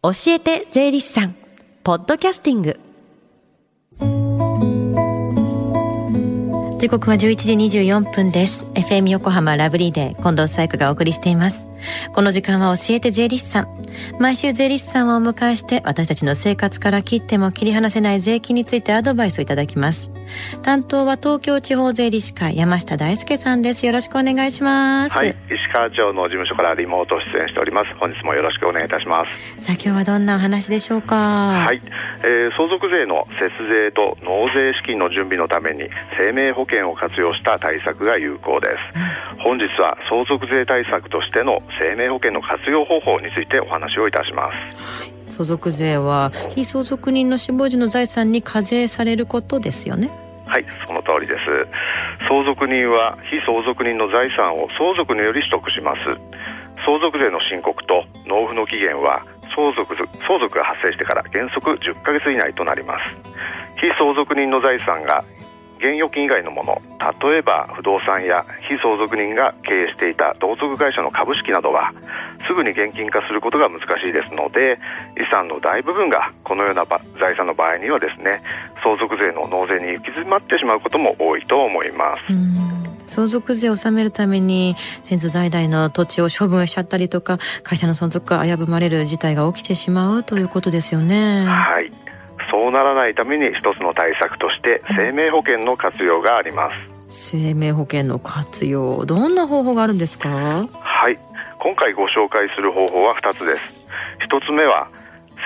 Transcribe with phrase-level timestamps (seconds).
[0.00, 1.34] 教えて税理士さん。
[1.82, 2.78] ポッドキャスティング。
[6.78, 8.64] 時刻は11時24分です。
[8.74, 11.66] FM 横浜ラブリーデー近藤紗友香がお送りしています。
[12.14, 13.86] この時間は教えて税理士さん。
[14.20, 20.12] 毎週税理士さんをお迎えして私たちの生活から切っても切り離せない税金についてアドバイスをいただきます。
[20.62, 23.86] 担当は東京地方税理士会山下大輔さんです。
[23.86, 25.16] よろしくお願いします。
[25.16, 25.28] はい。
[25.28, 27.94] 石川町の事務所からリモート出演しております。
[27.94, 29.62] 本日もよろしくお願いいたします。
[29.62, 31.16] さあ今日はどんなお話でしょうか？
[31.16, 31.80] はい、
[32.24, 38.74] えー、相続税の節税と納税資金の準備のために生命保険を活用した対策が有効です、
[39.36, 50.10] うん、本日は相続税対策としての生命保険の活用方法についてお話をいたします、はい相続税は非相続人の死亡時の財産に課税されることですよね。
[50.46, 51.38] はいその通りです。
[52.26, 55.98] 相続人は非相続人の財産を相続により取得します。
[56.84, 63.04] 相続税の申告と納付の期限は相続相続が発生してから原則10ヶ月以内となります。
[63.80, 65.24] 非相続人の財産が
[65.78, 66.82] 現預金以外のもの
[67.22, 71.92] 例えば不動産や非相続人が経営していた同族会社の株式などは
[72.46, 74.78] すぐに現金化することが難しいですので
[75.16, 76.86] 遺産の大部分がこのような
[77.18, 78.42] 財産の場合にはですね
[78.82, 82.22] 相続税の納税に行き詰まってしまうことも多いと思います。
[83.08, 91.46] 相続税を納めるために先祖代々の土地を処分しちゃったりとか会社の存続が危ぶまれる事態が起きてしまうということですよね。
[91.46, 92.07] はい
[92.68, 96.76] そうならないために一つの対策として生命保険の活用があります。
[97.08, 100.28] 生命保険の活用どんな方法があるんですか？
[100.28, 101.18] はい。
[101.58, 103.88] 今回ご紹介する方法は2つです。
[104.28, 104.90] 1つ目は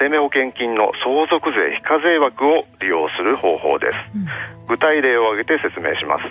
[0.01, 4.27] 生命保険金の相続税非課税枠を利用する方法です、うん、
[4.67, 6.25] 具体例を挙げて説明します、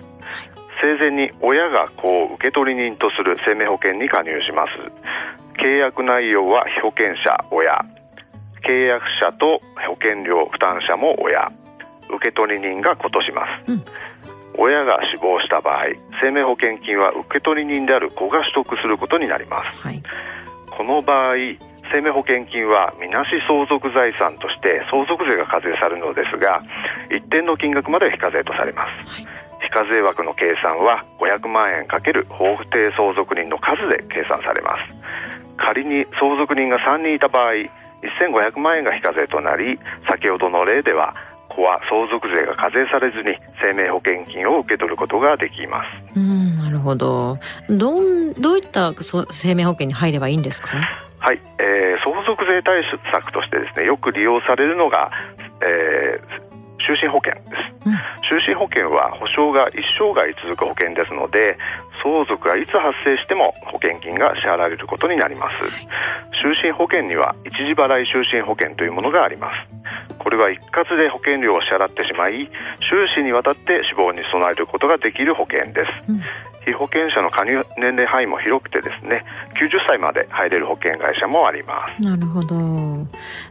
[0.82, 4.72] 生前に親が子を受取人とする生命保険に加入します。
[5.64, 7.86] 契約内容は被保険者親
[8.66, 11.52] 契約者と保険料負担者も親。
[12.18, 13.86] 受取人が子とします、うん、
[14.58, 15.86] 親が死亡した場合
[16.22, 20.04] 生命保険金は受取人である子が取得することになります、はい、
[20.70, 21.36] この場合
[21.94, 26.64] 生命保険金はみなし相続財産として相続税が課税されるのですが
[27.12, 29.28] 一定の金額まで非課税とされます、はい、
[29.62, 35.02] 非課税枠の計算は500万円かける法不定相続人の数で計算されます。
[35.62, 37.54] 仮に相続人が3人いた場合
[38.20, 39.80] 1500万円が非課税となり
[40.10, 41.16] 先ほどの例では
[41.50, 46.04] 子は相続税が課税されずに生命保険金を受け取ることができます。
[46.16, 47.38] うんなるほど。
[47.70, 50.78] どんどういった生命保険に入ればいいんですか？
[51.20, 52.82] はい、えー、相続税対
[53.12, 55.12] 策としてですねよく利用されるのが、
[55.62, 56.31] えー、
[56.88, 61.58] 就寝保険です、うん、就寝保険は保証が一生涯続く保険ですので
[62.04, 65.56] 相続がいつ発生しても保険金が支払われることになります、
[66.44, 70.18] 就寝保険には一時払い就寝保険というものがあります。
[70.18, 72.50] これは一括で保険料を支払ってしまい
[72.90, 76.22] 終始にわたって死亡に備えることができる保険です、うん
[76.66, 79.26] 被保険者の加入年齢範囲も広くてですね
[79.60, 82.02] 90歳まで入れる保険会社もあります。
[82.02, 82.56] なるほど。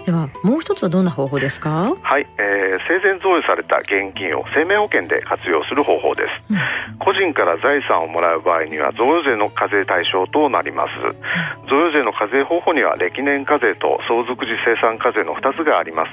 [0.04, 1.94] ではもう一つはどんな方法ですか？
[2.02, 16.10] はい、えー、生前贈与された現金を生命保険で活用する方法です、うん、個人から財産をもらう場合には贈与税の課税対象となります、うん、贈与税の課税方法には歴年課税と相続時生産課税の2つがあります。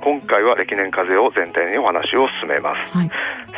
[0.00, 3.10] 今回は歴年課税を前提にお話を進めます、はい、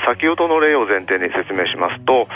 [0.05, 2.27] 先ほどの例を前提に説明しますと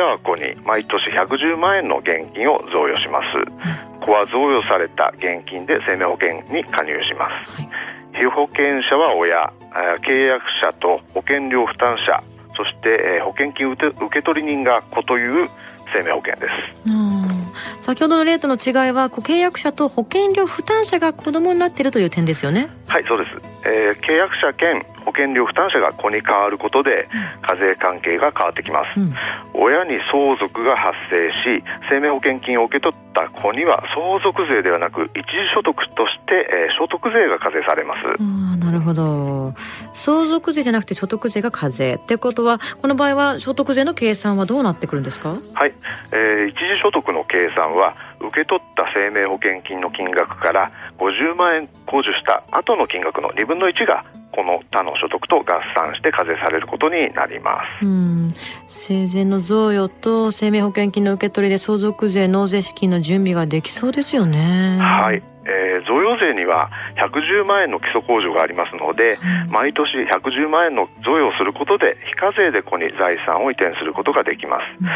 [0.00, 7.68] 親親は子に毎年110万円の現金を贈与します、子は贈与された現金で生命保険に加入します、はい、
[8.16, 9.52] 被保険者は親
[10.00, 12.22] 契約者と保険料負担者
[12.56, 15.50] そして保険金受け取り人が子という
[15.92, 17.82] 生命保険です。
[17.82, 22.68] 先ほどの例との違いは契約者と保険料負担者が子供になっているという点ですよね。
[22.86, 27.08] はいそうです、えー、契約者兼保険料負担者が子に変わることで
[27.42, 29.14] 課税関係が変わってきます、うん、
[29.54, 38.00] 親に相続が発生し生命保険金を受け取った子には相続税ではなく一時所得として、えー、所得税が課税されます。
[38.20, 39.52] あなるほど。
[39.92, 45.36] 相続税じゃなくて所得税が課税ってことはこの場合は所得税の計算はどうなってくるんですか？
[45.54, 45.72] はい、
[46.12, 55.44] えー、一時所得の計算は受け取った生命保険金の金額から50万円控除した後の金額の2分の1がこの他の所得と合
[55.74, 57.84] 算して課税されることになります。
[57.84, 58.34] うん
[58.68, 64.78] 生前の贈与と生命保険金の受け取りで相続税納税資金の準備ができそうですよね。
[64.80, 65.22] はい。
[65.50, 74.86] えー、贈与税には110万円の基礎控除がありますので、うん、毎年110万円の贈与をすることで非課税で子に財産を移転することができます、うん、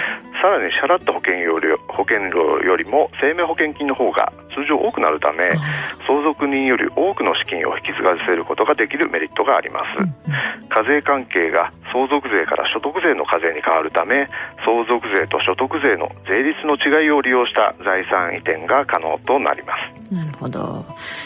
[0.40, 5.54] さらに支払った保険料保険料よりも生命保険金の方が通常多くなるため
[6.06, 14.28] 相続人より多くの資金を引き継がせることができるメリットがあります、課税関係が相続税から所得税の課税に変わるため
[14.64, 19.74] 相続税と所得税の税率の違いを利用した財産移転が可能となりま
[20.10, 20.14] す。
[20.14, 20.84] なるほど。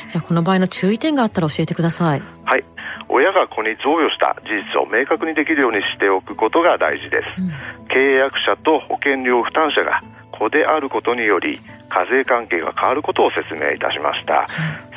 [0.09, 2.23] じゃあこの場合の注意点があったら教えてください。
[2.45, 2.65] はい。
[3.09, 7.51] 親が子に贈与した事実を明確にできるようにしておくことが大事です、うん、
[7.89, 10.03] 契約者と保険料負担者が
[10.39, 14.47] 子であることにより課税関係が変わることを説明いたしました、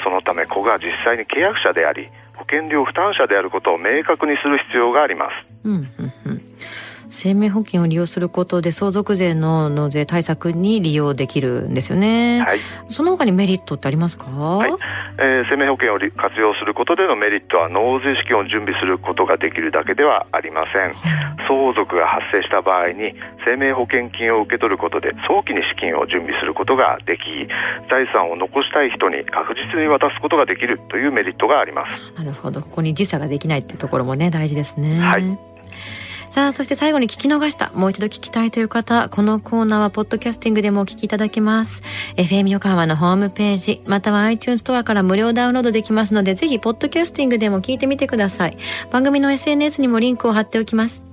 [0.04, 5.32] そのため子が実際に契約者であり保険料負担者であることを明確にする必要があります、
[5.64, 6.42] うんうんうん。
[7.12, 12.42] 生命保険を利用することで相続税の納税対策に利用できるんですよね。
[12.42, 12.60] はい。
[12.88, 14.32] その他にメリットってありますか？
[14.32, 14.72] はい。
[15.20, 20.96] えー、生命保険を活用することでのメリットは納税資金を準備することができるだけではありません。
[21.48, 23.14] 相続が発生した場合に
[23.46, 27.22] 生命保険金を受け取ることで早期に資金を準備することができ、
[27.90, 31.96] 財産を残したい人に確実に渡すことができるというメリットがあります。
[32.18, 32.62] なるほど。
[32.62, 35.00] ここに時差ができないってところもね大事ですね。
[35.00, 35.51] はい。
[36.32, 41.84] さあ、そして最後に聞き逃した、もう一度聞きたいという方、このコーナーはポッドキャスティングでもお聞きいただけます。
[42.16, 48.58] FM 横浜のホームページ、または iTunes ストアから無料ダウンロードできますので、ぜひポッドキャスティングでも聞いてみてください。
[48.92, 51.04] 番組の SNS にもリンクを貼っておきます。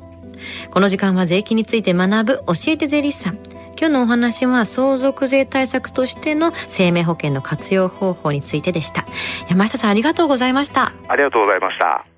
[0.71, 3.39] この時間は税金について学ぶ教えて税理士さん。
[3.79, 9.05] 今日のお話は相続税対策としての生命保険の活用方法についてでした。
[9.49, 10.93] 山下さんありがとうございました。
[11.09, 12.18] ありがとうございました。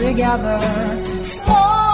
[0.00, 0.58] together.
[1.24, 1.89] Small